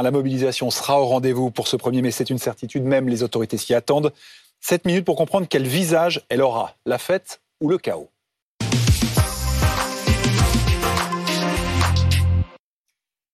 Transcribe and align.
La 0.00 0.10
mobilisation 0.12 0.70
sera 0.70 1.00
au 1.00 1.06
rendez-vous 1.06 1.50
pour 1.50 1.66
ce 1.66 1.76
1er 1.76 2.02
mai, 2.02 2.10
c'est 2.12 2.30
une 2.30 2.38
certitude, 2.38 2.84
même 2.84 3.08
les 3.08 3.24
autorités 3.24 3.56
s'y 3.56 3.74
attendent. 3.74 4.12
7 4.60 4.84
minutes 4.86 5.04
pour 5.04 5.16
comprendre 5.16 5.46
quel 5.48 5.66
visage 5.66 6.24
elle 6.28 6.42
aura, 6.42 6.76
la 6.86 6.98
fête 6.98 7.40
ou 7.60 7.68
le 7.68 7.78
chaos. 7.78 8.08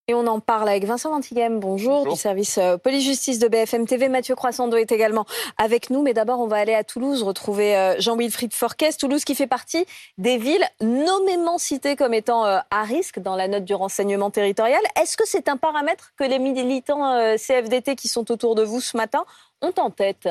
Et 0.06 0.12
on 0.12 0.26
en 0.26 0.38
parle 0.38 0.68
avec 0.68 0.84
Vincent 0.84 1.08
Ventighem, 1.08 1.60
bonjour, 1.60 2.06
du 2.06 2.14
service 2.14 2.58
euh, 2.58 2.76
police-justice 2.76 3.38
de 3.38 3.48
BFM 3.48 3.86
TV. 3.86 4.10
Mathieu 4.10 4.34
Croissando 4.34 4.76
est 4.76 4.92
également 4.92 5.24
avec 5.56 5.88
nous. 5.88 6.02
Mais 6.02 6.12
d'abord, 6.12 6.40
on 6.40 6.46
va 6.46 6.58
aller 6.58 6.74
à 6.74 6.84
Toulouse 6.84 7.22
retrouver 7.22 7.74
euh, 7.74 7.98
Jean-Wilfried 8.00 8.52
Forquès. 8.52 8.98
Toulouse 8.98 9.24
qui 9.24 9.34
fait 9.34 9.46
partie 9.46 9.86
des 10.18 10.36
villes 10.36 10.66
nommément 10.82 11.56
citées 11.56 11.96
comme 11.96 12.12
étant 12.12 12.44
euh, 12.44 12.58
à 12.70 12.82
risque 12.82 13.18
dans 13.18 13.34
la 13.34 13.48
note 13.48 13.64
du 13.64 13.74
renseignement 13.74 14.30
territorial. 14.30 14.82
Est-ce 15.00 15.16
que 15.16 15.26
c'est 15.26 15.48
un 15.48 15.56
paramètre 15.56 16.12
que 16.18 16.24
les 16.24 16.38
militants 16.38 17.34
CFDT 17.38 17.96
qui 17.96 18.08
sont 18.08 18.30
autour 18.30 18.56
de 18.56 18.62
vous 18.62 18.82
ce 18.82 18.98
matin 18.98 19.24
ont 19.62 19.72
en 19.78 19.88
tête? 19.88 20.28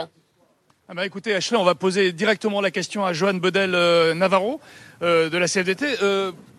Ah 0.89 0.93
bah 0.93 1.05
écoutez, 1.05 1.33
Ashley, 1.33 1.57
on 1.57 1.63
va 1.63 1.75
poser 1.75 2.11
directement 2.11 2.59
la 2.59 2.69
question 2.69 3.05
à 3.05 3.13
Johan 3.13 3.35
Bedel-Navarro 5.03 5.29
de 5.29 5.37
la 5.37 5.47
CFDT 5.47 5.85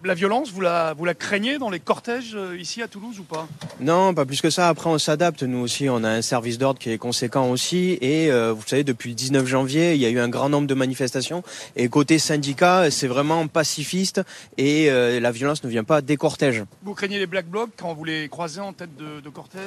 la 0.05 0.15
violence, 0.15 0.51
vous 0.51 0.61
la, 0.61 0.95
vous 0.95 1.05
la 1.05 1.15
craignez 1.15 1.59
dans 1.59 1.71
les 1.71 1.81
cortèges 1.81 2.35
euh, 2.35 2.59
ici 2.59 2.83
à 2.83 2.89
Toulouse 2.89 3.19
ou 3.19 3.23
pas? 3.23 3.49
Non, 3.81 4.15
pas 4.15 4.25
plus 4.25 4.41
que 4.41 4.51
ça. 4.51 4.69
Après, 4.69 4.91
on 4.91 4.99
s'adapte. 4.99 5.43
Nous 5.43 5.59
aussi, 5.59 5.89
on 5.89 6.05
a 6.05 6.11
un 6.11 6.23
service 6.23 6.59
d'ordre 6.59 6.79
qui 6.79 6.91
est 6.91 6.99
conséquent 6.99 7.51
aussi. 7.51 7.99
Et 8.01 8.31
euh, 8.31 8.53
vous 8.53 8.63
savez, 8.67 8.85
depuis 8.85 9.11
le 9.11 9.15
19 9.15 9.47
janvier, 9.47 9.95
il 9.95 10.01
y 10.01 10.07
a 10.07 10.11
eu 10.11 10.19
un 10.19 10.29
grand 10.29 10.49
nombre 10.49 10.67
de 10.67 10.75
manifestations. 10.75 11.43
Et 11.77 11.89
côté 11.89 12.19
syndicat, 12.19 12.91
c'est 12.91 13.07
vraiment 13.07 13.47
pacifiste 13.47 14.21
et 14.59 14.91
euh, 14.91 15.21
la 15.21 15.31
violence 15.31 15.65
ne 15.65 15.69
vient 15.69 15.85
pas 15.85 16.03
des 16.03 16.17
cortèges. 16.17 16.65
Vous 16.83 16.95
craignez 16.95 17.19
les 17.19 17.27
black 17.27 17.47
blocs 17.47 17.71
quand 17.77 17.95
vous 17.95 18.05
les 18.05 18.29
croisez 18.29 18.61
en 18.61 18.73
tête 18.73 18.97
de, 18.97 19.29
cortège 19.31 19.61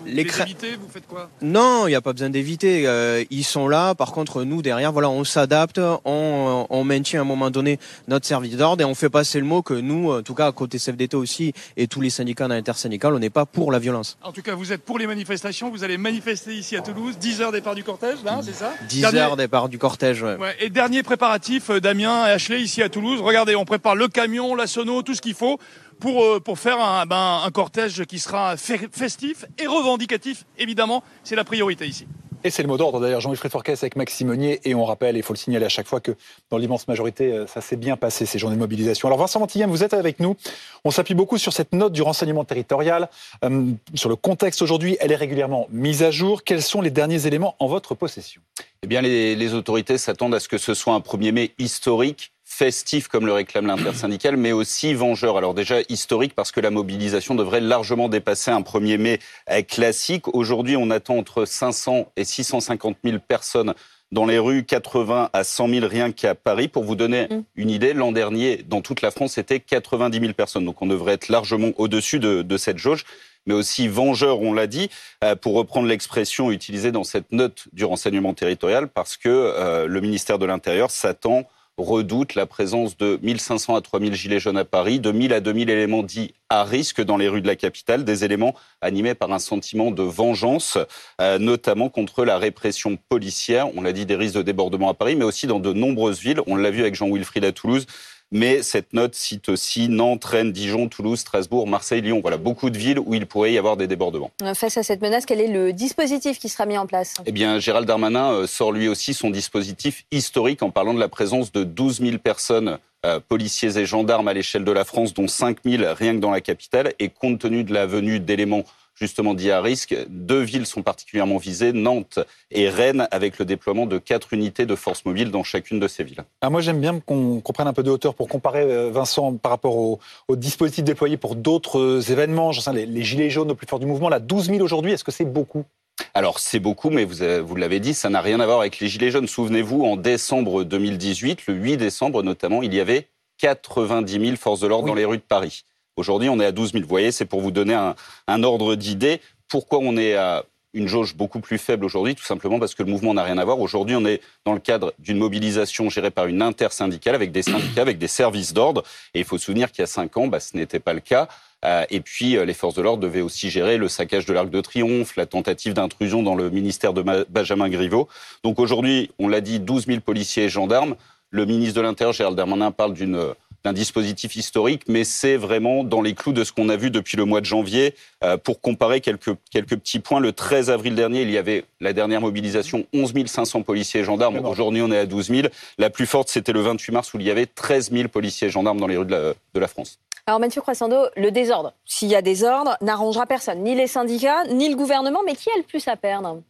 Vous 0.00 0.06
les, 0.06 0.22
évitez 0.22 0.76
Vous 0.76 0.88
faites 0.88 1.06
quoi? 1.06 1.30
Non, 1.40 1.86
il 1.86 1.90
n'y 1.90 1.96
a 1.96 2.00
pas 2.00 2.12
besoin 2.12 2.30
d'éviter. 2.30 3.26
ils 3.30 3.44
sont 3.44 3.68
là. 3.68 3.94
Par 3.94 4.12
contre, 4.12 4.44
nous, 4.44 4.62
derrière, 4.62 4.92
voilà, 4.92 5.08
on 5.08 5.24
s'adapte. 5.24 5.80
On, 6.04 6.66
on 6.68 6.84
maintient 6.84 7.20
à 7.20 7.22
un 7.22 7.26
moment 7.26 7.50
donné 7.50 7.78
notre 8.08 8.23
service 8.24 8.56
d'ordre 8.56 8.82
et 8.82 8.84
on 8.84 8.94
fait 8.94 9.10
passer 9.10 9.38
le 9.38 9.46
mot 9.46 9.62
que 9.62 9.74
nous, 9.74 10.12
en 10.12 10.22
tout 10.22 10.34
cas 10.34 10.52
côté 10.52 10.78
CFDT 10.78 11.16
aussi, 11.16 11.52
et 11.76 11.86
tous 11.86 12.00
les 12.00 12.10
syndicats 12.10 12.46
intersyndical, 12.46 13.14
on 13.14 13.18
n'est 13.18 13.30
pas 13.30 13.46
pour 13.46 13.72
la 13.72 13.78
violence. 13.78 14.18
En 14.22 14.32
tout 14.32 14.42
cas, 14.42 14.54
vous 14.54 14.72
êtes 14.72 14.82
pour 14.82 14.98
les 14.98 15.06
manifestations, 15.06 15.70
vous 15.70 15.84
allez 15.84 15.98
manifester 15.98 16.54
ici 16.54 16.76
à 16.76 16.80
Toulouse, 16.80 17.16
10 17.18 17.40
heures 17.40 17.52
départ 17.52 17.74
du 17.74 17.84
cortège, 17.84 18.22
là, 18.24 18.40
c'est 18.42 18.54
ça? 18.54 18.72
10 18.88 19.04
heures 19.14 19.36
départ 19.36 19.68
du 19.68 19.78
cortège, 19.78 20.22
ouais. 20.22 20.36
Et 20.60 20.70
dernier 20.70 21.02
préparatif, 21.02 21.70
euh, 21.70 21.80
Damien 21.80 22.26
et 22.26 22.30
Ashley, 22.30 22.60
ici 22.60 22.82
à 22.82 22.88
Toulouse, 22.88 23.20
regardez, 23.20 23.56
on 23.56 23.64
prépare 23.64 23.94
le 23.94 24.08
camion, 24.08 24.54
la 24.54 24.66
sono, 24.66 25.02
tout 25.02 25.14
ce 25.14 25.22
qu'il 25.22 25.34
faut 25.34 25.58
pour, 26.00 26.22
euh, 26.22 26.40
pour 26.40 26.58
faire 26.58 26.80
un, 26.80 27.06
ben, 27.06 27.42
un 27.44 27.50
cortège 27.50 28.04
qui 28.04 28.18
sera 28.18 28.56
festif 28.56 29.44
et 29.58 29.66
revendicatif, 29.66 30.44
évidemment, 30.58 31.02
c'est 31.22 31.36
la 31.36 31.44
priorité 31.44 31.86
ici. 31.86 32.06
Et 32.46 32.50
c'est 32.50 32.60
le 32.60 32.68
mot 32.68 32.76
d'ordre 32.76 33.00
d'ailleurs, 33.00 33.22
Jean-Wilfried 33.22 33.50
Forquès 33.50 33.82
avec 33.82 33.96
Maxime 33.96 34.28
Monnier. 34.28 34.60
Et 34.64 34.74
on 34.74 34.84
rappelle, 34.84 35.16
il 35.16 35.22
faut 35.22 35.32
le 35.32 35.38
signaler 35.38 35.64
à 35.64 35.70
chaque 35.70 35.86
fois, 35.86 36.00
que 36.00 36.12
dans 36.50 36.58
l'immense 36.58 36.86
majorité, 36.88 37.32
euh, 37.32 37.46
ça 37.46 37.62
s'est 37.62 37.76
bien 37.76 37.96
passé, 37.96 38.26
ces 38.26 38.38
journées 38.38 38.56
de 38.56 38.60
mobilisation. 38.60 39.08
Alors 39.08 39.18
Vincent 39.18 39.40
Mantillem, 39.40 39.70
vous 39.70 39.82
êtes 39.82 39.94
avec 39.94 40.20
nous. 40.20 40.36
On 40.84 40.90
s'appuie 40.90 41.14
beaucoup 41.14 41.38
sur 41.38 41.54
cette 41.54 41.72
note 41.72 41.94
du 41.94 42.02
renseignement 42.02 42.44
territorial, 42.44 43.08
euh, 43.44 43.72
sur 43.94 44.10
le 44.10 44.16
contexte 44.16 44.60
aujourd'hui. 44.60 44.98
Elle 45.00 45.10
est 45.10 45.16
régulièrement 45.16 45.68
mise 45.70 46.02
à 46.02 46.10
jour. 46.10 46.44
Quels 46.44 46.60
sont 46.60 46.82
les 46.82 46.90
derniers 46.90 47.26
éléments 47.26 47.56
en 47.60 47.66
votre 47.66 47.94
possession? 47.94 48.42
Eh 48.82 48.86
bien, 48.86 49.00
les, 49.00 49.36
les 49.36 49.54
autorités 49.54 49.96
s'attendent 49.96 50.34
à 50.34 50.40
ce 50.40 50.48
que 50.48 50.58
ce 50.58 50.74
soit 50.74 50.92
un 50.92 51.00
1er 51.00 51.32
mai 51.32 51.52
historique 51.58 52.33
festif 52.54 53.08
comme 53.08 53.26
le 53.26 53.32
réclame 53.32 53.66
l'intersyndical, 53.66 54.36
mais 54.36 54.52
aussi 54.52 54.94
vengeur. 54.94 55.36
Alors 55.36 55.54
déjà 55.54 55.76
historique 55.88 56.34
parce 56.34 56.52
que 56.52 56.60
la 56.60 56.70
mobilisation 56.70 57.34
devrait 57.34 57.60
largement 57.60 58.08
dépasser 58.08 58.50
un 58.50 58.60
1er 58.60 58.98
mai 58.98 59.18
classique. 59.66 60.28
Aujourd'hui, 60.28 60.76
on 60.76 60.90
attend 60.90 61.16
entre 61.16 61.46
500 61.46 62.12
et 62.16 62.24
650 62.24 62.96
000 63.02 63.18
personnes 63.26 63.74
dans 64.12 64.26
les 64.26 64.38
rues, 64.38 64.64
80 64.64 65.30
à 65.32 65.44
100 65.44 65.68
000 65.68 65.86
rien 65.88 66.12
qu'à 66.12 66.36
Paris. 66.36 66.68
Pour 66.68 66.84
vous 66.84 66.94
donner 66.94 67.26
mm. 67.26 67.42
une 67.56 67.70
idée, 67.70 67.92
l'an 67.92 68.12
dernier, 68.12 68.64
dans 68.66 68.80
toute 68.80 69.02
la 69.02 69.10
France, 69.10 69.32
c'était 69.32 69.58
90 69.58 70.20
000 70.20 70.32
personnes. 70.32 70.64
Donc 70.64 70.80
on 70.80 70.86
devrait 70.86 71.14
être 71.14 71.28
largement 71.28 71.72
au-dessus 71.76 72.20
de, 72.20 72.56
cette 72.56 72.78
jauge 72.78 73.04
mais 73.46 73.52
aussi 73.52 73.88
vengeur, 73.88 74.40
on 74.40 74.54
l'a 74.54 74.66
dit, 74.66 74.88
euh, 75.22 75.36
pour 75.36 75.52
reprendre 75.52 75.86
l'expression 75.86 76.50
utilisée 76.50 76.92
dans 76.92 77.04
cette 77.04 77.30
note 77.30 77.66
du 77.74 77.84
renseignement 77.84 78.32
territorial, 78.32 78.88
parce 78.88 79.18
que 79.18 79.28
euh, 79.28 79.86
le 79.86 80.00
ministère 80.00 80.38
de 80.38 80.46
l'Intérieur 80.46 80.90
s'attend 80.90 81.44
redoute 81.78 82.34
la 82.34 82.46
présence 82.46 82.96
de 82.96 83.18
1500 83.22 83.74
à 83.74 83.80
3000 83.80 84.14
gilets 84.14 84.38
jaunes 84.38 84.56
à 84.56 84.64
Paris, 84.64 85.00
de 85.00 85.10
1000 85.10 85.32
à 85.32 85.40
2000 85.40 85.70
éléments 85.70 86.02
dits 86.02 86.34
à 86.48 86.62
risque 86.62 87.00
dans 87.00 87.16
les 87.16 87.28
rues 87.28 87.40
de 87.40 87.46
la 87.46 87.56
capitale, 87.56 88.04
des 88.04 88.24
éléments 88.24 88.54
animés 88.80 89.14
par 89.14 89.32
un 89.32 89.38
sentiment 89.38 89.90
de 89.90 90.02
vengeance, 90.02 90.78
euh, 91.20 91.38
notamment 91.38 91.88
contre 91.88 92.24
la 92.24 92.38
répression 92.38 92.96
policière. 93.08 93.68
On 93.76 93.82
l'a 93.82 93.92
dit, 93.92 94.06
des 94.06 94.14
risques 94.14 94.36
de 94.36 94.42
débordement 94.42 94.88
à 94.88 94.94
Paris, 94.94 95.16
mais 95.16 95.24
aussi 95.24 95.46
dans 95.46 95.58
de 95.58 95.72
nombreuses 95.72 96.20
villes. 96.20 96.40
On 96.46 96.56
l'a 96.56 96.70
vu 96.70 96.82
avec 96.82 96.94
Jean-Wilfried 96.94 97.44
à 97.44 97.52
Toulouse. 97.52 97.86
Mais 98.32 98.62
cette 98.62 98.92
note 98.92 99.14
cite 99.14 99.48
aussi 99.48 99.88
Nantes, 99.88 100.24
Rennes, 100.24 100.52
Dijon, 100.52 100.88
Toulouse, 100.88 101.20
Strasbourg, 101.20 101.66
Marseille, 101.68 102.00
Lyon. 102.00 102.20
Voilà, 102.20 102.36
beaucoup 102.36 102.70
de 102.70 102.76
villes 102.76 102.98
où 102.98 103.14
il 103.14 103.26
pourrait 103.26 103.52
y 103.52 103.58
avoir 103.58 103.76
des 103.76 103.86
débordements. 103.86 104.30
Face 104.54 104.76
à 104.76 104.82
cette 104.82 105.02
menace, 105.02 105.24
quel 105.24 105.40
est 105.40 105.48
le 105.48 105.72
dispositif 105.72 106.38
qui 106.38 106.48
sera 106.48 106.66
mis 106.66 106.76
en 106.76 106.86
place? 106.86 107.14
Eh 107.26 107.32
bien, 107.32 107.58
Gérald 107.58 107.86
Darmanin 107.86 108.32
euh, 108.32 108.46
sort 108.46 108.72
lui 108.72 108.88
aussi 108.88 109.14
son 109.14 109.30
dispositif 109.30 110.04
historique 110.10 110.62
en 110.62 110.70
parlant 110.70 110.94
de 110.94 111.00
la 111.00 111.08
présence 111.08 111.52
de 111.52 111.62
12 111.64 112.00
000 112.00 112.18
personnes 112.18 112.78
euh, 113.06 113.20
policiers 113.20 113.78
et 113.78 113.86
gendarmes 113.86 114.28
à 114.28 114.32
l'échelle 114.32 114.64
de 114.64 114.72
la 114.72 114.84
France, 114.84 115.14
dont 115.14 115.28
5 115.28 115.58
000 115.64 115.84
rien 115.94 116.14
que 116.14 116.20
dans 116.20 116.30
la 116.30 116.40
capitale. 116.40 116.92
Et 116.98 117.10
compte 117.10 117.38
tenu 117.38 117.62
de 117.62 117.72
la 117.72 117.86
venue 117.86 118.18
d'éléments 118.18 118.64
justement 118.94 119.34
dit 119.34 119.50
à 119.50 119.60
risque. 119.60 119.96
Deux 120.08 120.40
villes 120.40 120.66
sont 120.66 120.82
particulièrement 120.82 121.38
visées, 121.38 121.72
Nantes 121.72 122.18
et 122.50 122.68
Rennes, 122.68 123.08
avec 123.10 123.38
le 123.38 123.44
déploiement 123.44 123.86
de 123.86 123.98
quatre 123.98 124.32
unités 124.32 124.66
de 124.66 124.74
force 124.74 125.04
mobile 125.04 125.30
dans 125.30 125.42
chacune 125.42 125.80
de 125.80 125.88
ces 125.88 126.04
villes. 126.04 126.24
Ah, 126.40 126.50
moi, 126.50 126.60
j'aime 126.60 126.80
bien 126.80 127.00
qu'on 127.00 127.40
prenne 127.40 127.68
un 127.68 127.72
peu 127.72 127.82
de 127.82 127.90
hauteur 127.90 128.14
pour 128.14 128.28
comparer, 128.28 128.62
euh, 128.62 128.90
Vincent, 128.90 129.34
par 129.36 129.50
rapport 129.50 129.76
aux 129.76 130.00
au 130.28 130.36
dispositifs 130.36 130.84
déployés 130.84 131.16
pour 131.16 131.36
d'autres 131.36 131.78
euh, 131.78 132.00
événements. 132.00 132.52
Sais, 132.52 132.72
les, 132.72 132.86
les, 132.86 133.02
gilets 133.02 133.30
jaunes 133.30 133.50
au 133.50 133.54
plus 133.54 133.66
fort 133.66 133.78
du 133.78 133.86
mouvement, 133.86 134.08
là, 134.08 134.20
12 134.20 134.46
000 134.46 134.60
aujourd'hui, 134.60 134.92
est-ce 134.92 135.04
que 135.04 135.12
c'est 135.12 135.24
beaucoup? 135.24 135.64
Alors 136.12 136.40
c'est 136.40 136.58
beaucoup, 136.58 136.90
mais 136.90 137.04
vous, 137.04 137.16
vous 137.44 137.56
l'avez 137.56 137.80
dit, 137.80 137.94
ça 137.94 138.08
n'a 138.10 138.20
rien 138.20 138.40
à 138.40 138.46
voir 138.46 138.60
avec 138.60 138.80
les 138.80 138.88
Gilets 138.88 139.10
jaunes. 139.10 139.28
Souvenez-vous, 139.28 139.84
en 139.84 139.96
décembre 139.96 140.64
2018, 140.64 141.46
le 141.46 141.54
8 141.54 141.76
décembre 141.76 142.22
notamment, 142.22 142.62
il 142.62 142.74
y 142.74 142.80
avait 142.80 143.08
90 143.38 144.26
000 144.26 144.36
forces 144.36 144.60
de 144.60 144.66
l'ordre 144.66 144.86
dans 144.86 144.94
les 144.94 145.04
rues 145.04 145.18
de 145.18 145.22
Paris. 145.22 145.64
Aujourd'hui, 145.96 146.28
on 146.28 146.40
est 146.40 146.46
à 146.46 146.52
12 146.52 146.72
000. 146.72 146.82
Vous 146.82 146.88
voyez, 146.88 147.12
c'est 147.12 147.24
pour 147.24 147.40
vous 147.40 147.50
donner 147.50 147.74
un, 147.74 148.42
ordre 148.42 148.74
d'idée. 148.74 149.20
Pourquoi 149.48 149.78
on 149.80 149.96
est 149.96 150.14
à 150.14 150.44
une 150.74 150.88
jauge 150.88 151.14
beaucoup 151.14 151.38
plus 151.38 151.56
faible 151.56 151.84
aujourd'hui, 151.84 152.16
tout 152.16 152.24
simplement 152.24 152.58
parce 152.58 152.74
que 152.74 152.82
le 152.82 152.90
mouvement 152.90 153.14
n'a 153.14 153.22
rien 153.22 153.38
à 153.38 153.44
voir. 153.44 153.60
Aujourd'hui, 153.60 153.94
on 153.94 154.04
est 154.04 154.20
dans 154.44 154.54
le 154.54 154.58
cadre 154.58 154.92
d'une 154.98 155.18
mobilisation 155.18 155.88
gérée 155.88 156.10
par 156.10 156.26
une 156.26 156.42
intersyndicale 156.42 157.14
avec 157.14 157.30
des 157.30 157.42
syndicats, 157.42 157.82
avec 157.82 157.98
des 157.98 158.08
services 158.08 158.52
d'ordre. 158.52 158.82
Et 159.14 159.20
il 159.20 159.24
faut 159.24 159.38
se 159.38 159.44
souvenir 159.44 159.70
qu'il 159.70 159.82
y 159.82 159.84
a 159.84 159.86
cinq 159.86 160.16
ans, 160.16 160.26
bah, 160.26 160.40
ce 160.40 160.56
n'était 160.56 160.80
pas 160.80 160.92
le 160.92 160.98
cas. 160.98 161.28
Euh, 161.64 161.84
et 161.90 162.00
puis, 162.00 162.36
euh, 162.36 162.44
les 162.44 162.54
forces 162.54 162.74
de 162.74 162.82
l'ordre 162.82 163.02
devaient 163.02 163.20
aussi 163.20 163.50
gérer 163.50 163.78
le 163.78 163.88
saccage 163.88 164.26
de 164.26 164.32
l'Arc 164.32 164.50
de 164.50 164.60
Triomphe, 164.60 165.16
la 165.16 165.26
tentative 165.26 165.74
d'intrusion 165.74 166.24
dans 166.24 166.34
le 166.34 166.50
ministère 166.50 166.92
de 166.92 167.02
Benjamin 167.30 167.68
Griveaux. 167.68 168.08
Donc 168.42 168.58
aujourd'hui, 168.58 169.12
on 169.20 169.28
l'a 169.28 169.40
dit, 169.40 169.60
12 169.60 169.86
000 169.86 170.00
policiers 170.00 170.44
et 170.44 170.48
gendarmes. 170.48 170.96
Le 171.30 171.46
ministre 171.46 171.76
de 171.76 171.80
l'Intérieur, 171.80 172.12
Gérald 172.12 172.36
Darmanin, 172.36 172.70
parle 172.70 172.94
d'une 172.94 173.34
d'un 173.64 173.72
dispositif 173.72 174.36
historique, 174.36 174.82
mais 174.88 175.04
c'est 175.04 175.36
vraiment 175.36 175.84
dans 175.84 176.02
les 176.02 176.14
clous 176.14 176.32
de 176.32 176.44
ce 176.44 176.52
qu'on 176.52 176.68
a 176.68 176.76
vu 176.76 176.90
depuis 176.90 177.16
le 177.16 177.24
mois 177.24 177.40
de 177.40 177.46
janvier. 177.46 177.94
Euh, 178.22 178.36
pour 178.36 178.60
comparer 178.60 179.00
quelques, 179.00 179.34
quelques 179.50 179.76
petits 179.76 180.00
points, 180.00 180.20
le 180.20 180.32
13 180.32 180.70
avril 180.70 180.94
dernier, 180.94 181.22
il 181.22 181.30
y 181.30 181.38
avait 181.38 181.64
la 181.80 181.92
dernière 181.92 182.20
mobilisation, 182.20 182.86
11 182.92 183.14
500 183.26 183.62
policiers 183.62 184.00
et 184.00 184.04
gendarmes. 184.04 184.44
Aujourd'hui, 184.44 184.82
on 184.82 184.90
est 184.90 184.98
à 184.98 185.06
12 185.06 185.28
000. 185.28 185.48
La 185.78 185.88
plus 185.88 186.06
forte, 186.06 186.28
c'était 186.28 186.52
le 186.52 186.60
28 186.60 186.92
mars, 186.92 187.14
où 187.14 187.18
il 187.18 187.26
y 187.26 187.30
avait 187.30 187.46
13 187.46 187.90
000 187.90 188.08
policiers 188.08 188.48
et 188.48 188.50
gendarmes 188.50 188.78
dans 188.78 188.86
les 188.86 188.96
rues 188.96 189.06
de 189.06 189.12
la, 189.12 189.32
de 189.54 189.60
la 189.60 189.68
France. 189.68 189.98
Alors 190.26 190.40
Mathieu 190.40 190.62
Croissando, 190.62 191.06
le 191.16 191.30
désordre, 191.30 191.74
s'il 191.84 192.08
y 192.08 192.14
a 192.14 192.22
désordre, 192.22 192.78
n'arrangera 192.80 193.26
personne, 193.26 193.62
ni 193.62 193.74
les 193.74 193.86
syndicats, 193.86 194.44
ni 194.46 194.70
le 194.70 194.76
gouvernement, 194.76 195.20
mais 195.26 195.34
qui 195.34 195.50
a 195.50 195.56
le 195.58 195.62
plus 195.62 195.86
à 195.86 195.96
perdre? 195.96 196.40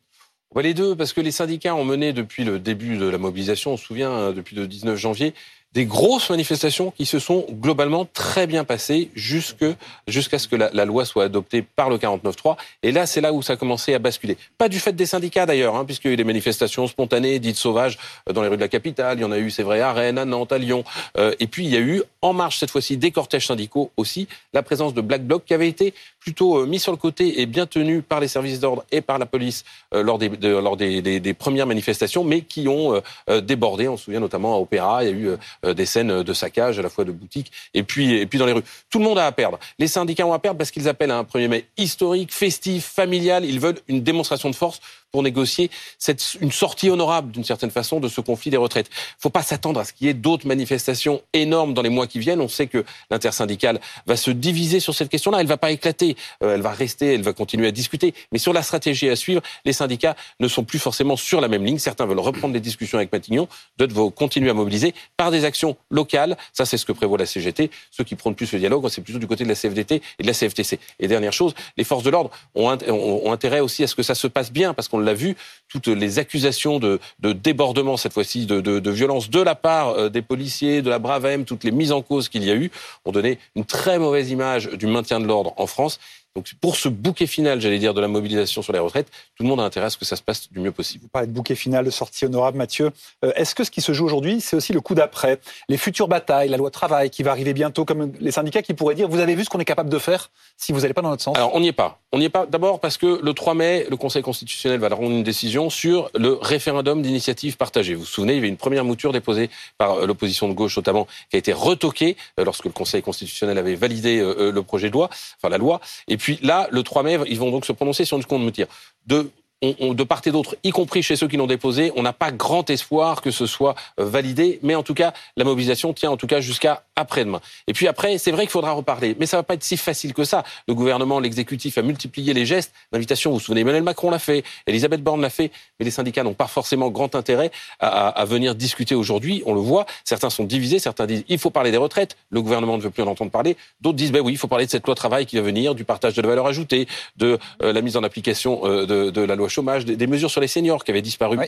Les 0.62 0.75
deux, 0.75 0.94
parce 0.94 1.12
que 1.12 1.20
les 1.20 1.32
syndicats 1.32 1.75
ont 1.75 1.84
mené 1.84 2.12
depuis 2.12 2.44
le 2.44 2.60
début 2.60 2.96
de 2.96 3.06
la 3.06 3.19
mobilisation, 3.19 3.72
on 3.72 3.76
se 3.76 3.84
souvient, 3.84 4.12
hein, 4.12 4.32
depuis 4.32 4.55
le 4.55 4.69
19 4.69 4.96
janvier, 4.96 5.34
des 5.75 5.87
grosses 5.87 6.31
manifestations 6.31 6.93
qui 6.93 7.05
se 7.05 7.19
sont 7.19 7.47
globalement 7.50 8.06
très 8.12 8.47
bien 8.47 8.62
passées 8.62 9.11
jusqu'à 9.17 9.75
ce 10.06 10.47
que 10.49 10.55
la, 10.55 10.85
loi 10.85 11.05
soit 11.05 11.25
adoptée 11.25 11.62
par 11.62 11.91
le 11.91 11.99
49.3. 11.99 12.56
Et 12.85 12.93
là, 12.93 13.06
c'est 13.06 13.21
là 13.21 13.32
où 13.32 13.43
ça 13.43 13.55
a 13.55 13.56
commencé 13.56 13.93
à 13.93 13.99
basculer. 13.99 14.38
Pas 14.56 14.69
du 14.69 14.79
fait 14.79 14.93
des 14.93 15.06
syndicats 15.06 15.47
d'ailleurs, 15.47 15.75
hein, 15.75 15.85
puisqu'il 15.85 16.09
y 16.09 16.11
a 16.11 16.15
eu 16.15 16.17
des 16.17 16.25
manifestations 16.25 16.87
spontanées, 16.87 17.41
dites 17.41 17.56
sauvages, 17.56 17.99
euh, 18.29 18.32
dans 18.32 18.43
les 18.43 18.49
rues 18.49 18.56
de 18.56 18.62
la 18.62 18.69
capitale. 18.69 19.19
Il 19.19 19.23
y 19.23 19.25
en 19.25 19.32
a 19.32 19.38
eu, 19.38 19.50
c'est 19.50 19.65
vrai, 19.65 19.81
à 19.81 19.93
Rennes, 19.93 20.19
à 20.19 20.25
Nantes, 20.25 20.53
à 20.53 20.59
Lyon. 20.59 20.85
Euh, 21.19 21.35
et 21.41 21.49
puis, 21.49 21.65
il 21.65 21.71
y 21.73 21.77
a 21.77 21.81
eu, 21.81 22.05
en 22.23 22.32
marche 22.32 22.59
cette 22.59 22.70
fois-ci, 22.70 22.97
des 22.97 23.11
cortèges 23.11 23.49
syndicaux 23.49 23.91
aussi, 23.97 24.29
la 24.53 24.62
présence 24.62 24.94
de 24.94 25.00
Black 25.00 25.25
Bloc 25.25 25.44
qui 25.44 25.55
avait 25.55 25.69
été 25.69 25.93
plutôt 26.20 26.61
euh, 26.61 26.67
mis 26.67 26.79
sur 26.79 26.93
le 26.93 26.99
côté 26.99 27.41
et 27.41 27.47
bien 27.47 27.67
tenu 27.67 28.00
par 28.00 28.20
les 28.20 28.29
services 28.29 28.61
d'ordre 28.61 28.85
et 28.93 29.00
par 29.00 29.19
la 29.19 29.27
police 29.27 29.65
lors, 29.93 30.19
des, 30.19 30.29
lors 30.29 30.77
des, 30.77 31.03
des, 31.03 31.35
premières 31.35 31.67
manifestations, 31.67 32.25
mais 32.25 32.43
qui 32.43 32.69
ont 32.69 33.00
débordé. 33.43 33.88
On 33.88 33.97
se 33.97 34.05
souvient 34.05 34.20
notamment 34.20 34.55
à 34.55 34.59
Opéra, 34.59 35.05
il 35.05 35.11
y 35.11 35.12
a 35.12 35.15
eu 35.15 35.37
des 35.72 35.87
scènes 35.87 36.22
de 36.22 36.32
saccage 36.34 36.78
à 36.78 36.82
la 36.82 36.90
fois 36.90 37.05
de 37.05 37.12
boutiques 37.12 37.52
et 37.72 37.82
puis, 37.82 38.14
et 38.14 38.26
puis 38.26 38.38
dans 38.38 38.46
les 38.46 38.52
rues. 38.52 38.64
Tout 38.90 38.99
le 38.99 39.05
monde 39.05 39.19
a 39.19 39.26
à 39.26 39.32
perdre. 39.32 39.58
Les 39.78 39.88
syndicats 39.88 40.26
ont 40.26 40.32
à 40.32 40.38
perdre 40.38 40.58
parce 40.58 40.70
qu'ils 40.70 40.88
appellent 40.88 41.11
à 41.11 41.19
un 41.19 41.22
1er 41.22 41.49
mai 41.49 41.66
historique, 41.76 42.32
festif, 42.32 42.84
familial. 42.84 43.44
Ils 43.44 43.61
veulent 43.61 43.78
une 43.88 44.02
démonstration 44.02 44.50
de 44.50 44.55
force 44.55 44.81
pour 45.14 45.22
négocier 45.22 45.70
cette, 45.96 46.38
une 46.40 46.50
sortie 46.50 46.90
honorable, 46.90 47.31
d'une 47.31 47.44
certaine 47.44 47.70
façon, 47.70 48.00
de 48.00 48.08
ce 48.08 48.20
conflit 48.20 48.50
des 48.50 48.56
retraites. 48.56 48.88
Il 48.88 49.19
ne 49.19 49.20
faut 49.20 49.31
pas 49.31 49.44
s'attendre 49.44 49.78
à 49.78 49.84
ce 49.84 49.93
qu'il 49.93 50.08
y 50.08 50.11
ait 50.11 50.14
d'autres 50.14 50.49
manifestations 50.49 51.22
énormes 51.32 51.72
dans 51.72 51.82
les 51.82 51.88
mois 51.88 52.08
qui 52.08 52.19
viennent. 52.19 52.40
On 52.40 52.49
sait 52.49 52.66
que 52.66 52.84
l'intersyndicale 53.12 53.78
va 54.08 54.16
se 54.16 54.32
diviser 54.32 54.81
sur 54.81 54.93
cette 54.93 55.08
question-là. 55.08 55.38
Elle 55.38 55.46
ne 55.46 55.50
va 55.50 55.56
pas 55.56 55.70
éclater. 55.70 56.16
Euh, 56.43 56.56
elle 56.56 56.62
va 56.62 56.72
rester, 56.72 57.14
elle 57.14 57.22
va 57.22 57.32
continuer 57.32 57.69
à 57.69 57.70
discuter. 57.70 58.12
Mais 58.32 58.40
sur 58.40 58.52
la 58.52 58.64
stratégie 58.64 59.08
à 59.08 59.14
suivre, 59.14 59.40
les 59.64 59.72
syndicats 59.72 60.16
ne 60.40 60.49
sont 60.49 60.64
plus 60.64 60.81
forcément 60.81 61.14
sur 61.14 61.40
la 61.40 61.46
même 61.46 61.64
ligne. 61.64 61.78
Certains 61.78 62.06
veulent 62.06 62.19
reprendre 62.19 62.52
les 62.52 62.58
discussions 62.58 62.99
avec 62.99 63.12
Matignon. 63.12 63.46
D'autres 63.78 63.94
vont 63.94 64.10
continuer 64.10 64.50
à 64.50 64.55
mobiliser 64.55 64.96
par 65.17 65.31
des 65.31 65.44
actions 65.44 65.76
locales. 65.93 66.37
Ça, 66.52 66.64
c'est 66.64 66.76
ce 66.76 66.84
que 66.84 66.93
prévoit 66.93 67.19
la 67.19 67.26
CGT. 67.26 67.70
Ceux 67.93 68.02
qui 68.02 68.17
prônent 68.17 68.34
plus 68.34 68.52
le 68.52 68.58
dialogue, 68.58 68.88
c'est 68.88 69.00
plutôt 69.00 69.20
du 69.20 69.28
côté 69.28 69.44
de 69.44 69.49
la 69.49 69.55
CFDT 69.55 70.02
et 70.19 70.22
de 70.25 70.26
la 70.26 70.34
CFTC. 70.34 70.81
Et 70.99 71.06
dernière 71.06 71.32
chose, 71.32 71.55
les 71.76 71.84
forces 71.84 72.02
de 72.02 72.10
l'ordre 72.10 72.32
ont, 72.56 72.76
ont, 72.88 73.32
intérêt 73.32 73.60
aussi 73.60 73.84
à 73.84 73.87
ce 73.87 73.94
que 73.94 74.02
ça 74.02 74.17
se 74.17 74.26
passe 74.26 74.50
bien, 74.50 74.75
parce 74.75 74.88
qu'on 74.88 75.04
l'a 75.05 75.15
vu, 75.15 75.37
toutes 75.69 75.89
les 75.89 76.19
accusations 76.19 76.79
de, 76.79 77.01
débordement, 77.21 77.97
cette 77.97 78.12
fois-ci, 78.12 78.47
de, 78.47 78.91
violence 78.91 79.31
de 79.31 79.41
la 79.41 79.55
part 79.55 79.91
euh, 79.91 80.09
des 80.09 80.23
policiers, 80.23 80.83
de 80.83 80.91
la 80.91 80.99
Bravem, 80.99 81.45
toutes 81.45 81.65
les 81.65 81.71
mises 81.71 81.93
en 81.93 82.03
cause 82.03 82.29
qu'il 82.29 82.45
y 82.45 82.51
a 82.51 82.55
eu, 82.55 82.71
ont 83.05 83.12
donné 83.12 83.39
une 83.56 83.65
très 83.65 83.99
mauvaise 83.99 84.31
image 84.31 84.69
du 84.69 84.87
maintien 84.87 85.21
de 85.21 85.27
l'ordre 85.27 85.53
en 85.56 85.67
France. 85.67 85.99
Donc 86.36 86.52
pour 86.60 86.75
ce 86.75 86.88
bouquet 86.88 87.28
final, 87.28 87.60
j'allais 87.60 87.78
dire, 87.78 87.94
de 87.94 88.00
la 88.00 88.08
mobilisation 88.08 88.60
sur 88.60 88.72
les 88.72 88.81
retraites, 88.81 89.06
tout 89.36 89.44
le 89.44 89.48
monde 89.48 89.60
a 89.60 89.62
intérêt 89.62 89.86
à 89.86 89.90
ce 89.90 89.96
que 89.96 90.04
ça 90.04 90.16
se 90.16 90.22
passe 90.22 90.50
du 90.50 90.58
mieux 90.58 90.72
possible. 90.72 91.04
Vous 91.04 91.08
parlez 91.08 91.28
de 91.28 91.32
bouquet 91.32 91.54
final, 91.54 91.84
de 91.84 91.90
sortie 91.90 92.25
honorable, 92.25 92.58
Mathieu. 92.58 92.90
Euh, 93.25 93.31
est-ce 93.36 93.54
que 93.54 93.62
ce 93.62 93.70
qui 93.70 93.81
se 93.81 93.92
joue 93.92 94.04
aujourd'hui, 94.04 94.40
c'est 94.40 94.56
aussi 94.56 94.72
le 94.72 94.81
coup 94.81 94.96
d'après 94.96 95.38
Les 95.69 95.76
futures 95.76 96.08
batailles, 96.08 96.48
la 96.48 96.56
loi 96.56 96.72
travail 96.72 97.10
qui 97.10 97.22
va 97.22 97.31
arriver 97.31 97.54
bientôt, 97.54 97.84
comme 97.84 98.12
les 98.19 98.32
syndicats 98.32 98.62
qui 98.62 98.75
pourraient 98.75 98.96
dire, 98.96 99.06
vous 99.06 99.20
avez 99.20 99.36
vu 99.36 99.44
ce 99.44 99.48
qu'on 99.48 99.60
est 99.60 99.64
capable 99.64 99.90
de 99.90 99.98
faire 100.00 100.32
si 100.56 100.72
vous 100.72 100.81
n'allez 100.81 100.92
pas 100.92 101.02
dans 101.02 101.10
notre 101.10 101.22
sens? 101.22 101.36
Alors 101.36 101.54
on 101.54 101.60
n'y 101.60 101.69
est 101.69 101.72
pas. 101.72 102.00
On 102.10 102.19
n'y 102.19 102.25
est 102.25 102.31
pas 102.31 102.46
d'abord 102.46 102.81
parce 102.81 102.96
que 102.96 103.20
le 103.22 103.32
3 103.32 103.54
mai, 103.54 103.86
le 103.88 103.96
Conseil 103.96 104.22
constitutionnel 104.22 104.81
va 104.81 104.88
rendre 104.88 105.12
une 105.12 105.22
décision 105.22 105.70
sur 105.70 106.10
le 106.16 106.32
référendum 106.32 107.00
d'initiative 107.00 107.56
partagée. 107.56 107.94
Vous 107.94 108.00
vous 108.00 108.06
souvenez, 108.06 108.32
il 108.32 108.36
y 108.36 108.38
avait 108.40 108.48
une 108.48 108.56
première 108.56 108.84
mouture 108.84 109.12
déposée 109.12 109.50
par 109.78 109.98
euh, 109.98 110.06
l'opposition 110.06 110.48
de 110.48 110.52
gauche 110.52 110.76
notamment, 110.76 111.06
qui 111.31 111.36
a 111.36 111.38
été 111.38 111.52
retoquée 111.52 112.16
euh, 112.40 112.44
lorsque 112.44 112.64
le 112.64 112.72
Conseil 112.72 113.02
constitutionnel 113.02 113.56
avait 113.56 113.76
validé 113.76 114.20
le 114.25 114.62
projet 114.62 114.88
de 114.88 114.94
loi, 114.94 115.08
enfin 115.38 115.48
la 115.48 115.58
loi. 115.58 115.81
Et 116.08 116.16
puis 116.16 116.24
là, 116.43 116.69
le 116.71 116.82
3 116.82 117.03
mai, 117.03 117.19
ils 117.26 117.38
vont 117.38 117.50
donc 117.50 117.65
se 117.67 117.73
prononcer 117.73 118.05
sur 118.05 118.17
une 118.17 118.23
seconde 118.23 118.43
mouture. 118.43 118.67
De 119.06 119.31
de 119.62 120.05
part 120.05 120.21
et 120.27 120.31
d'autre, 120.31 120.56
y 120.62 120.71
compris 120.71 121.03
chez 121.03 121.17
ceux 121.17 121.29
qui 121.29 121.37
l'ont 121.37 121.47
déposé, 121.47 121.93
on 121.97 122.03
n'a 122.03 122.12
pas 122.12 122.31
grand 122.31 122.69
espoir 122.71 123.23
que 123.23 123.31
ce 123.31 123.47
soit 123.47 123.75
euh, 123.99 124.05
validé, 124.05 124.59
mais 124.62 124.75
en 124.75 124.83
tout 124.83 124.95
cas, 124.95 125.12
la 125.37 125.45
mobilisation 125.45 125.93
tient 125.93 126.11
en 126.11 126.17
tout 126.17 126.27
cas 126.27 126.41
jusqu'à 126.41 126.85
après-demain. 126.97 127.41
Et 127.67 127.73
puis 127.73 127.89
après, 127.89 128.19
c'est 128.19 128.31
vrai 128.31 128.43
qu'il 128.43 128.51
faudra 128.51 128.73
reparler, 128.73 129.17
mais 129.19 129.27
ça 129.27 129.37
va 129.37 129.43
pas 129.43 129.55
être 129.55 129.65
si 129.65 129.77
facile 129.77 130.15
que 130.15 130.25
ça. 130.25 130.45
Le 130.69 130.75
gouvernement, 130.75 131.19
l'exécutif 131.19 131.79
a 131.79 131.83
multiplié 131.83 132.35
les 132.35 132.47
gestes 132.47 132.73
d'invitation. 132.93 133.31
Vous 133.31 133.39
vous 133.39 133.43
souvenez, 133.43 133.62
Emmanuel 133.62 133.83
Macron 133.83 134.11
l'a 134.11 134.19
fait, 134.19 134.45
Elisabeth 134.67 135.03
Borne 135.03 135.21
l'a 135.21 135.31
fait, 135.31 135.51
mais 135.79 135.85
les 135.85 135.91
syndicats 135.91 136.23
n'ont 136.23 136.35
pas 136.35 136.47
forcément 136.47 136.91
grand 136.91 137.15
intérêt 137.15 137.51
à, 137.81 138.25
venir 138.25 138.55
discuter 138.55 138.95
aujourd'hui. 138.95 139.43
On 139.47 139.55
le 139.55 139.61
voit, 139.61 139.87
certains 140.05 140.31
sont 140.31 140.45
divisés, 140.45 140.79
certains 140.79 141.06
disent 141.06 141.25
il 141.29 141.39
faut 141.39 141.51
parler 141.51 141.71
des 141.71 141.77
retraites, 141.77 142.17
le 142.31 142.41
gouvernement 142.43 142.77
ne 142.77 142.83
veut 142.83 142.91
plus 142.91 143.03
en 143.03 143.09
entendre 143.09 143.31
parler. 143.31 143.56
D'autres 143.81 143.97
disent 143.97 144.12
ben 144.12 144.21
oui, 144.21 144.33
il 144.33 144.39
faut 144.39 144.49
parler 144.49 144.67
de 144.67 144.71
cette 144.71 144.87
loi 144.87 144.95
travail 144.95 145.27
qui 145.27 145.37
va 145.37 145.43
venir, 145.43 145.75
du 145.75 145.85
partage 145.85 146.15
de 146.15 146.23
la 146.23 146.29
valeur 146.29 146.47
ajoutée, 146.47 146.87
de 147.17 147.39
euh, 147.62 147.73
la 147.73 147.81
mise 147.81 147.97
en 147.97 148.03
application 148.03 148.61
euh, 148.65 149.11
de 149.11 149.21
la 149.21 149.35
loi 149.35 149.44
chômage, 149.49 149.85
des, 149.85 150.06
mesures 150.06 150.31
sur 150.31 150.41
les 150.41 150.49
seniors 150.49 150.85
qui 150.85 150.91
avaient 150.91 151.02
disparu 151.02 151.38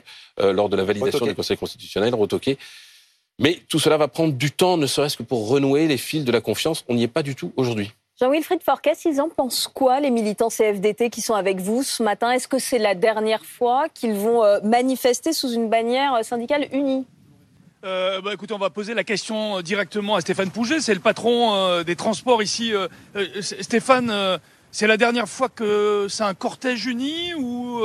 euh, 0.41 0.53
lors 0.53 0.69
de 0.69 0.77
la 0.77 0.85
validation 0.85 1.27
du 1.27 1.35
Conseil 1.35 1.57
constitutionnel, 1.57 2.15
retoquées. 2.15 2.59
Mais 3.39 3.61
tout 3.69 3.79
cela 3.79 3.97
va 3.97 4.09
prendre 4.09 4.33
du 4.33 4.51
temps, 4.51 4.77
ne 4.77 4.87
serait-ce 4.87 5.17
que 5.17 5.23
pour 5.23 5.49
renouer 5.49 5.87
les 5.87 5.99
fils 5.99 6.25
de 6.25 6.33
la 6.33 6.41
confiance. 6.41 6.85
On 6.89 6.95
n'y 6.95 7.03
est 7.03 7.09
pas 7.09 7.23
du 7.23 7.35
tout 7.35 7.53
aujourd'hui. 7.57 7.91
Jean-Wilfried 8.19 8.63
Forquès, 8.63 9.05
ils 9.05 9.21
en 9.21 9.29
pensent 9.29 9.69
quoi, 9.69 10.01
les 10.01 10.11
militants 10.11 10.49
CFDT 10.49 11.11
qui 11.11 11.21
sont 11.21 11.35
avec 11.35 11.59
vous 11.59 11.83
ce 11.83 12.03
matin? 12.03 12.31
Est-ce 12.31 12.49
que 12.49 12.59
c'est 12.59 12.79
la 12.79 12.95
dernière 12.95 13.45
fois 13.45 13.91
qu'ils 13.91 14.15
vont 14.15 14.43
euh, 14.43 14.59
manifester 14.65 15.35
sous 15.35 15.53
une 15.53 15.69
bannière 15.69 16.15
euh, 16.15 16.23
syndicale 16.23 16.67
unie? 16.73 17.05
Euh, 17.85 18.23
bah, 18.23 18.33
écoutez, 18.33 18.55
on 18.55 18.59
va 18.59 18.71
poser 18.71 18.95
la 18.95 19.05
question 19.05 19.61
directement 19.61 20.15
à 20.15 20.23
Stéphane 20.23 20.51
Pouget, 20.51 20.81
c'est 20.81 20.95
le 20.95 21.01
patron 21.01 21.83
des 21.83 21.95
transports 21.95 22.43
ici. 22.43 22.73
Stéphane, 23.41 24.41
c'est 24.73 24.87
la 24.87 24.97
dernière 24.97 25.29
fois 25.29 25.49
que 25.49 26.07
c'est 26.09 26.25
un 26.25 26.35
cortège 26.35 26.87
uni 26.87 27.35
ou 27.35 27.81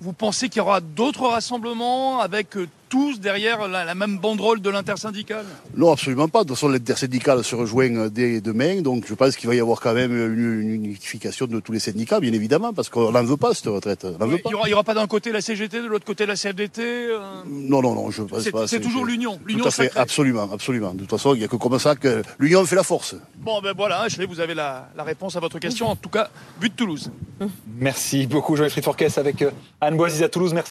vous 0.00 0.12
pensez 0.12 0.48
qu'il 0.48 0.58
y 0.58 0.60
aura 0.60 0.80
d'autres 0.80 1.26
rassemblements 1.26 2.20
avec 2.20 2.56
euh, 2.56 2.68
tous 2.88 3.20
derrière 3.20 3.68
la, 3.68 3.94
même 3.94 4.18
banderole 4.18 4.60
de 4.60 4.70
l'intersyndicale? 4.70 5.44
Non, 5.76 5.92
absolument 5.92 6.28
pas. 6.28 6.42
De 6.42 6.48
toute 6.48 6.56
façon, 6.56 6.68
l'intersyndicale 6.68 7.44
se 7.44 7.54
rejoint 7.54 7.94
euh, 7.96 8.08
dès 8.08 8.40
demain. 8.40 8.80
Donc 8.82 9.04
je 9.06 9.14
pense 9.14 9.36
qu'il 9.36 9.48
va 9.48 9.54
y 9.54 9.60
avoir 9.60 9.80
quand 9.80 9.94
même 9.94 10.12
une, 10.12 10.74
unification 10.74 11.46
de 11.46 11.60
tous 11.60 11.72
les 11.72 11.78
syndicats, 11.80 12.20
bien 12.20 12.32
évidemment, 12.32 12.72
parce 12.72 12.88
qu'on 12.88 13.12
n'en 13.12 13.24
veut 13.24 13.36
pas, 13.36 13.54
cette 13.54 13.66
retraite. 13.66 14.06
il 14.20 14.66
n'y 14.66 14.74
aura, 14.74 14.84
pas 14.84 14.94
d'un 14.94 15.06
côté 15.06 15.32
la 15.32 15.40
CGT, 15.40 15.82
de 15.82 15.86
l'autre 15.86 16.04
côté 16.04 16.26
la 16.26 16.34
CFDT 16.34 16.82
euh? 16.82 17.18
Non, 17.46 17.82
non, 17.82 17.94
non, 17.94 18.10
je 18.10 18.22
pense 18.22 18.48
pas. 18.50 18.66
C'est 18.66 18.80
toujours 18.80 19.04
l'union. 19.04 19.38
Tout 19.48 19.66
à 19.66 19.70
fait, 19.70 19.96
absolument, 19.96 20.48
absolument. 20.52 20.94
De 20.94 21.00
toute 21.00 21.10
façon, 21.10 21.34
il 21.34 21.38
n'y 21.38 21.44
a 21.44 21.48
que 21.48 21.56
comme 21.56 21.78
ça 21.78 21.96
que 21.96 22.22
l'union 22.38 22.64
fait 22.64 22.76
la 22.76 22.82
force. 22.82 23.14
Bon, 23.36 23.60
ben 23.60 23.72
voilà, 23.76 24.00
Ashley, 24.00 24.26
vous 24.26 24.40
avez 24.40 24.54
la, 24.54 24.88
réponse 24.98 25.36
à 25.36 25.40
votre 25.40 25.58
question. 25.58 25.88
En 25.88 25.96
tout 25.96 26.08
cas, 26.08 26.30
but 26.60 26.72
de 26.72 26.76
Toulouse. 26.76 27.10
Merci 27.78 28.26
beaucoup, 28.26 28.56
Jean-Yves 28.56 28.82
Forquès, 28.82 29.18
avec 29.18 29.44
Anne 29.80 29.96
Boisy 29.96 30.24
à 30.24 30.28
Toulouse. 30.28 30.52
Merci. 30.54 30.66